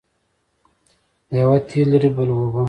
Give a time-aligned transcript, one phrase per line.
[1.39, 2.59] یوه تېل لري بل اوبه.